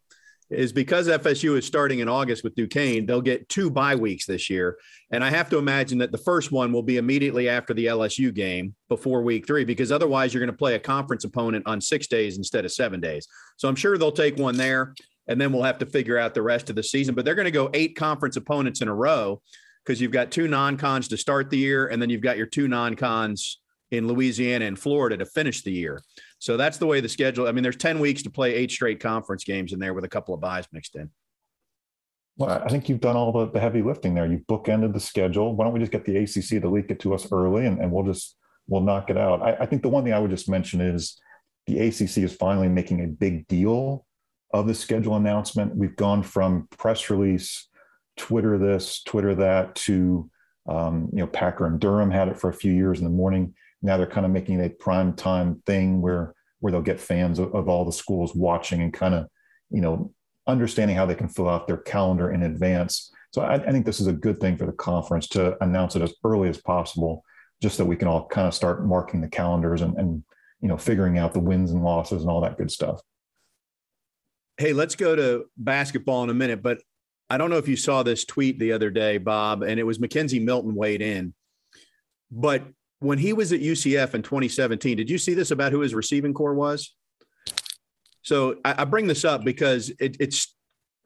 [0.50, 4.50] is because FSU is starting in August with Duquesne, they'll get two bye weeks this
[4.50, 4.78] year.
[5.12, 8.34] And I have to imagine that the first one will be immediately after the LSU
[8.34, 12.08] game before week three, because otherwise you're going to play a conference opponent on six
[12.08, 13.28] days instead of seven days.
[13.58, 14.94] So I'm sure they'll take one there
[15.28, 17.16] and then we'll have to figure out the rest of the season.
[17.16, 19.42] But they're going to go eight conference opponents in a row
[19.84, 22.68] because you've got two non-cons to start the year, and then you've got your two
[22.68, 23.60] non-cons
[23.92, 26.02] in Louisiana and Florida to finish the year.
[26.44, 27.48] So that's the way the schedule.
[27.48, 30.10] I mean, there's ten weeks to play eight straight conference games in there with a
[30.10, 31.10] couple of byes mixed in.
[32.36, 34.26] Well, I think you've done all the, the heavy lifting there.
[34.26, 35.56] You've bookended the schedule.
[35.56, 37.90] Why don't we just get the ACC to leak it to us early, and, and
[37.94, 38.36] we'll just
[38.68, 39.42] we'll knock it out.
[39.42, 41.18] I, I think the one thing I would just mention is
[41.66, 44.06] the ACC is finally making a big deal
[44.54, 45.74] of the schedule announcement.
[45.74, 47.70] We've gone from press release,
[48.18, 50.30] Twitter this, Twitter that, to
[50.68, 53.54] um, you know Packer and Durham had it for a few years in the morning.
[53.84, 57.54] Now they're kind of making a prime time thing where where they'll get fans of,
[57.54, 59.28] of all the schools watching and kind of
[59.70, 60.12] you know
[60.48, 63.12] understanding how they can fill out their calendar in advance.
[63.32, 66.02] So I, I think this is a good thing for the conference to announce it
[66.02, 67.24] as early as possible,
[67.62, 70.24] just so we can all kind of start marking the calendars and, and
[70.62, 73.02] you know figuring out the wins and losses and all that good stuff.
[74.58, 76.80] Hey, let's go to basketball in a minute, but
[77.30, 79.98] I don't know if you saw this tweet the other day, Bob, and it was
[79.98, 81.34] McKenzie Milton weighed in.
[82.32, 82.64] But
[83.04, 86.34] when he was at UCF in 2017, did you see this about who his receiving
[86.34, 86.96] corps was?
[88.22, 90.56] So I, I bring this up because it it's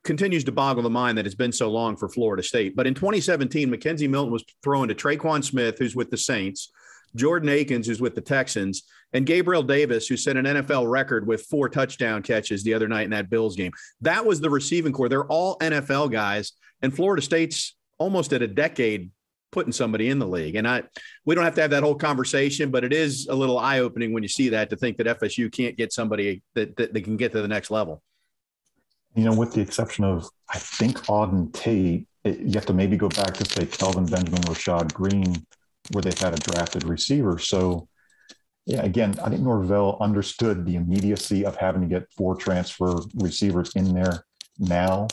[0.04, 2.76] continues to boggle the mind that it's been so long for Florida State.
[2.76, 6.72] But in 2017, McKenzie Milton was thrown to Tre'Quan Smith, who's with the Saints,
[7.16, 11.48] Jordan Akins, who's with the Texans, and Gabriel Davis, who set an NFL record with
[11.48, 13.72] four touchdown catches the other night in that Bills game.
[14.02, 15.10] That was the receiving corps.
[15.10, 19.10] They're all NFL guys, and Florida State's almost at a decade
[19.52, 20.56] putting somebody in the league.
[20.56, 20.84] And I,
[21.26, 24.14] we don't have to have that whole conversation, but it is a little eye opening
[24.14, 27.18] when you see that to think that FSU can't get somebody that, that they can
[27.18, 28.02] get to the next level.
[29.16, 32.98] You know, with the exception of, I think Auden Tate, it, you have to maybe
[32.98, 35.46] go back to say Kelvin Benjamin, Rashad Greene,
[35.92, 37.40] where they've had a drafted receiver.
[37.40, 37.88] So,
[38.66, 43.72] yeah, again, I think Norvell understood the immediacy of having to get four transfer receivers
[43.76, 44.26] in there
[44.60, 45.08] now.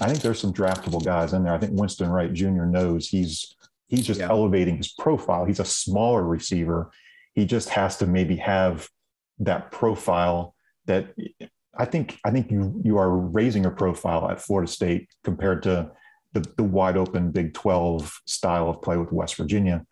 [0.00, 1.52] I think there's some draftable guys in there.
[1.52, 2.64] I think Winston Wright Jr.
[2.64, 3.56] knows he's
[3.90, 4.30] he's just yeah.
[4.30, 5.44] elevating his profile.
[5.44, 6.90] He's a smaller receiver.
[7.34, 8.88] He just has to maybe have
[9.40, 10.54] that profile
[10.86, 11.14] that
[11.76, 15.90] I think I think you you are raising a profile at Florida State compared to
[16.32, 19.84] the, the wide open Big 12 style of play with West Virginia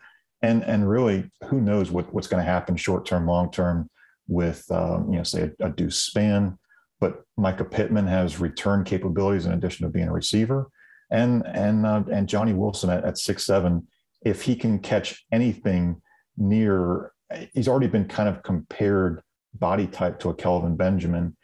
[0.43, 3.91] and and really who knows what what's going to happen short term long term
[4.29, 6.57] with um, you know say a, a Deuce Spann
[7.01, 10.69] but Mycah Pittman has return capabilities in addition to being a receiver
[11.11, 13.87] and and uh, and johnny wilson at, at six seven
[14.23, 16.01] if he can catch anything
[16.37, 17.13] near
[17.55, 19.23] he's already been kind of compared
[19.55, 21.37] body type to a kelvin benjamin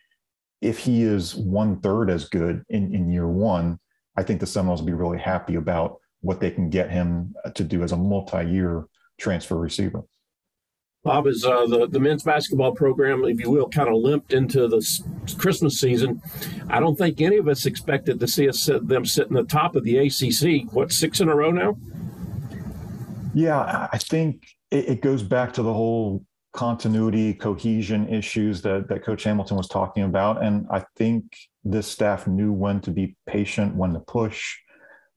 [0.61, 3.79] if he is one third as good in, in year one
[4.16, 7.62] i think the seminoles will be really happy about what they can get him to
[7.62, 8.87] do as a multi-year
[9.18, 10.03] transfer receiver.
[11.05, 14.67] Bob, is uh, the, the men's basketball program, if you will, kind of limped into
[14.67, 14.83] the
[15.37, 16.23] Christmas season.
[16.69, 19.45] I don't think any of us expected to see us sit, them sit in the
[19.45, 20.73] top of the ACC.
[20.73, 21.77] What, six in a row now?
[23.35, 29.05] Yeah, I think it, it goes back to the whole continuity, cohesion issues that, that
[29.05, 30.42] Coach Hamilton was talking about.
[30.42, 34.57] And I think this staff knew when to be patient, when to push,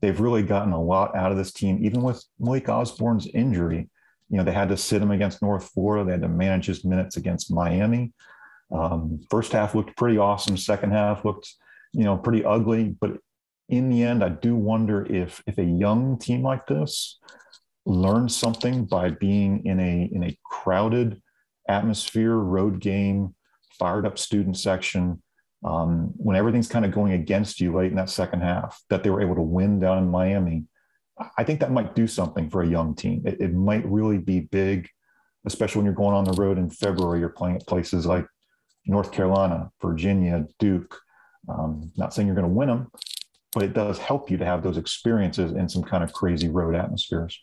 [0.01, 3.87] they've really gotten a lot out of this team, even with Malik Osborne's injury.
[4.29, 6.05] You know, they had to sit him against North Florida.
[6.05, 8.13] They had to manage his minutes against Miami.
[8.71, 10.57] Um, first half looked pretty awesome.
[10.57, 11.53] Second half looked,
[11.93, 12.95] you know, pretty ugly.
[12.99, 13.19] But
[13.69, 17.19] in the end, I do wonder if if a young team like this
[17.85, 21.21] learns something by being in a in a crowded
[21.69, 23.35] atmosphere, road game,
[23.79, 25.21] fired up student section,
[25.63, 29.09] um, when everything's kind of going against you late in that second half, that they
[29.09, 30.65] were able to win down in Miami.
[31.37, 33.23] I think that might do something for a young team.
[33.25, 34.89] It, it might really be big,
[35.45, 37.19] especially when you're going on the road in February.
[37.19, 38.25] You're playing at places like
[38.85, 40.99] North Carolina, Virginia, Duke.
[41.49, 42.91] Um, not saying you're going to win them,
[43.53, 46.75] but it does help you to have those experiences in some kind of crazy road
[46.75, 47.39] atmospheres.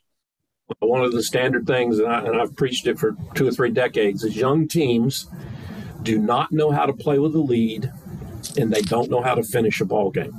[0.78, 3.70] One of the standard things, and, I, and I've preached it for two or three
[3.70, 5.28] decades, is young teams
[6.02, 7.90] do not know how to play with a lead
[8.56, 10.32] and they don't know how to finish a ball game.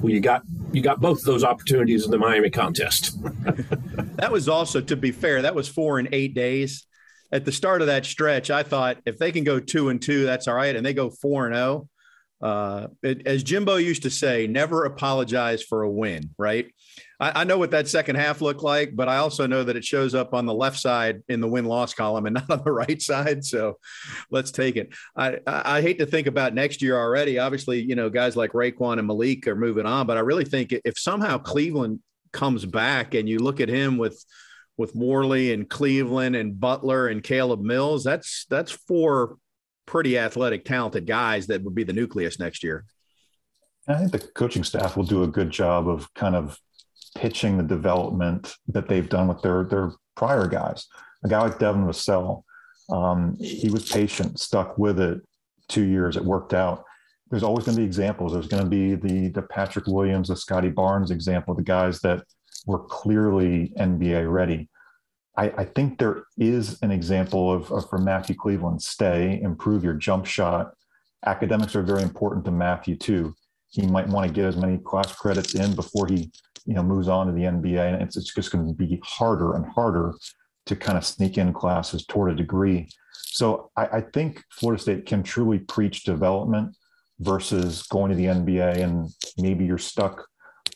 [0.00, 0.42] Well, you got
[0.72, 3.22] you got both those opportunities in the Miami contest.
[4.16, 6.86] that was also, to be fair, that was four in eight days.
[7.30, 10.24] At the start of that stretch, I thought if they can go two and two,
[10.24, 11.88] that's all right, and they go four and zero.
[12.40, 16.30] Oh, uh, it, as Jimbo used to say, never apologize for a win.
[16.38, 16.68] Right?
[17.20, 19.84] I, I, know what that second half looked like, but I also know that it
[19.84, 22.72] shows up on the left side in the win loss column and not on the
[22.72, 23.44] right side.
[23.44, 23.78] So
[24.30, 24.94] let's take it.
[25.16, 27.38] I, I, hate to think about next year already.
[27.38, 30.72] Obviously, you know, guys like RayQuan and Malik are moving on, but I really think
[30.84, 32.00] if somehow Cleveland
[32.32, 34.24] comes back and you look at him with
[34.76, 39.36] with Warley and Cleveland and Butler and Caleb Mills, that's that's four
[39.86, 42.84] pretty athletic, talented guys that would be the nucleus next year.
[43.88, 46.58] I think the coaching staff will do a good job of kind of
[47.16, 50.86] pitching the development that they've done with their their prior guys.
[51.24, 52.42] A guy like Devin Vassell,
[52.90, 55.20] um, he was patient, stuck with it
[55.68, 56.16] two years.
[56.16, 56.84] It worked out.
[57.30, 58.32] There's always going to be examples.
[58.32, 62.24] There's going to be the the Patrick Williams, the Scottie Barnes example, the guys that
[62.66, 64.68] were clearly NBA ready.
[65.36, 69.94] I, I think there is an example of, of for Matthew Cleveland: stay, improve your
[69.94, 70.72] jump shot.
[71.26, 73.34] Academics are very important to Matthew too.
[73.70, 76.30] He might want to get as many class credits in before he
[76.66, 79.54] you know moves on to the NBA, and it's, it's just going to be harder
[79.54, 80.14] and harder
[80.66, 82.88] to kind of sneak in classes toward a degree.
[83.12, 86.76] So I, I think Florida State can truly preach development
[87.20, 89.08] versus going to the NBA and
[89.38, 90.26] maybe you're stuck,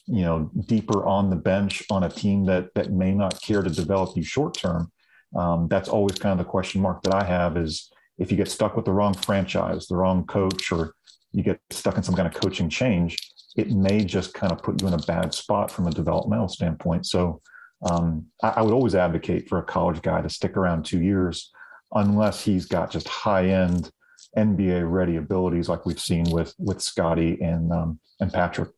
[0.06, 3.70] you know, deeper on the bench on a team that that may not care to
[3.70, 4.90] develop you short term.
[5.36, 8.50] Um, that's always kind of the question mark that I have is if you get
[8.50, 10.94] stuck with the wrong franchise, the wrong coach, or
[11.32, 13.16] you get stuck in some kind of coaching change,
[13.56, 17.06] it may just kind of put you in a bad spot from a developmental standpoint.
[17.06, 17.40] So
[17.82, 21.50] um, I, I, would always advocate for a college guy to stick around two years
[21.92, 23.90] unless he's got just high end
[24.36, 28.70] NBA ready abilities like we've seen with with Scottie and um, and Patrick.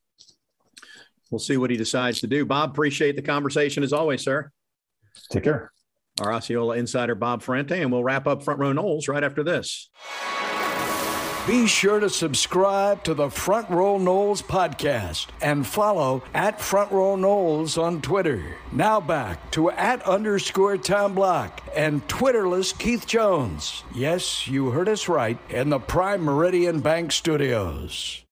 [1.30, 2.44] We'll see what he decides to do.
[2.44, 4.50] Bob, appreciate the conversation as always, sir.
[5.30, 5.72] Take care.
[6.20, 9.90] Our Osceola insider Bob Ferrante, and we'll wrap up Front Row Noles right after this.
[11.46, 17.16] Be sure to subscribe to the Front Row Noles podcast and follow at Front Row
[17.16, 18.56] Noles on Twitter.
[18.72, 23.84] Now back to at underscore Tom Block and Twitterless Keith Jones.
[23.94, 28.23] Yes, you heard us right in the Prime Meridian Bank Studios.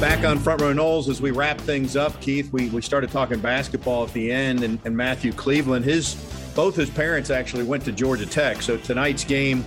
[0.00, 3.40] Back on Front Row Noles as we wrap things up, Keith, we, we started talking
[3.40, 6.16] basketball at the end, and, and Matthew Cleveland, his
[6.54, 8.60] both his parents actually went to Georgia Tech.
[8.60, 9.64] So tonight's game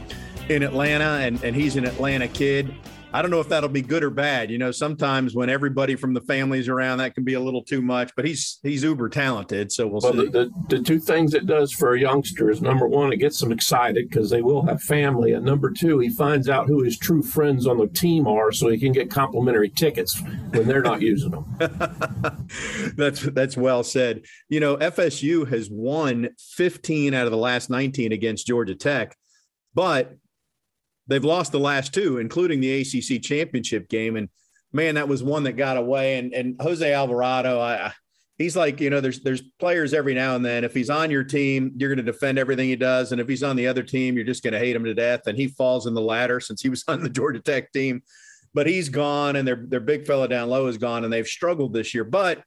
[0.48, 2.72] in Atlanta, and, and he's an Atlanta kid.
[3.12, 4.52] I don't know if that'll be good or bad.
[4.52, 7.82] You know, sometimes when everybody from the family's around, that can be a little too
[7.82, 8.12] much.
[8.16, 10.26] But he's he's uber talented, so we'll, well see.
[10.26, 13.40] The, the, the, two things it does for a youngster is number one, it gets
[13.40, 16.98] them excited because they will have family, and number two, he finds out who his
[16.98, 21.02] true friends on the team are, so he can get complimentary tickets when they're not
[21.02, 21.58] using them.
[22.96, 24.22] that's that's well said.
[24.50, 29.18] You know, FSU has won 15 out of the last 19 against Georgia Tech,
[29.74, 30.16] but
[31.10, 34.16] they've lost the last two, including the ACC championship game.
[34.16, 34.30] And
[34.72, 36.18] man, that was one that got away.
[36.18, 37.92] And and Jose Alvarado, I,
[38.38, 40.64] he's like, you know, there's there's players every now and then.
[40.64, 43.44] If he's on your team, you're going to defend everything he does, and if he's
[43.44, 45.28] on the other team, you're just going to hate him to death.
[45.28, 48.02] And he falls in the ladder since he was on the Georgia Tech team.
[48.52, 51.74] But he's gone, and their their big fella down low is gone, and they've struggled
[51.74, 52.04] this year.
[52.04, 52.42] But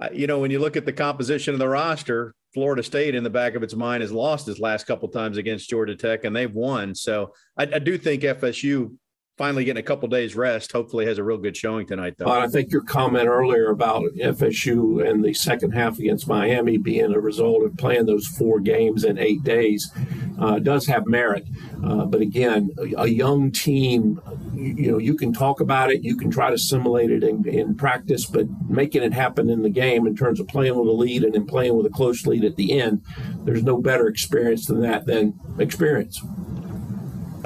[0.00, 3.24] uh, you know, when you look at the composition of the roster, Florida State in
[3.24, 6.34] the back of its mind has lost his last couple times against Georgia Tech, and
[6.34, 6.94] they've won.
[6.94, 8.90] So I, I do think FSU
[9.38, 12.48] finally getting a couple days rest hopefully has a real good showing tonight though i
[12.48, 17.62] think your comment earlier about fsu and the second half against miami being a result
[17.62, 19.90] of playing those four games in eight days
[20.40, 21.46] uh, does have merit
[21.86, 22.68] uh, but again
[22.98, 24.20] a young team
[24.58, 27.74] you, know you can talk about it you can try to simulate it in, in
[27.74, 31.22] practice but making it happen in the game in terms of playing with a lead
[31.22, 33.02] and then playing with a close lead at the end
[33.44, 36.20] there's no better experience than that than experience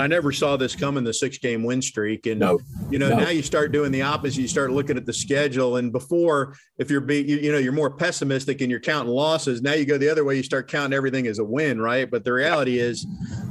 [0.03, 2.27] I never saw this coming the six game win streak.
[2.27, 2.59] And, no,
[2.91, 3.21] you know, no.
[3.21, 4.41] now you start doing the opposite.
[4.41, 5.77] You start looking at the schedule.
[5.77, 9.63] And before, if you're, be, you, you know, you're more pessimistic and you're counting losses.
[9.63, 10.37] Now you go the other way.
[10.37, 12.11] You start counting everything as a win, right?
[12.11, 13.07] But the reality is,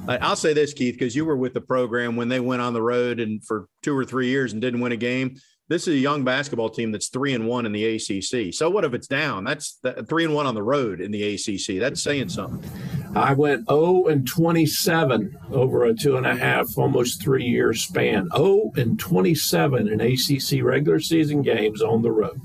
[0.08, 2.82] I'll say this, Keith, because you were with the program when they went on the
[2.82, 5.38] road and for two or three years and didn't win a game.
[5.70, 8.54] This is a young basketball team that's three and one in the ACC.
[8.54, 9.46] So what if it's down?
[9.46, 9.80] That's
[10.10, 11.80] three and one on the road in the ACC.
[11.80, 12.70] That's saying something.
[13.16, 18.30] I went 0 and 27 over a two and a half, almost three year span.
[18.36, 22.40] 0 and 27 in ACC regular season games on the road.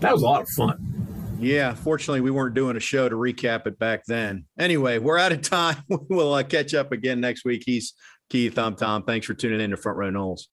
[0.00, 1.36] That was a lot of fun.
[1.38, 4.46] Yeah, fortunately, we weren't doing a show to recap it back then.
[4.58, 5.76] Anyway, we're out of time.
[5.88, 7.64] we'll uh, catch up again next week.
[7.66, 7.94] He's
[8.30, 8.58] Keith.
[8.58, 9.02] I'm Tom.
[9.02, 10.40] Thanks for tuning in to Front Row Noles.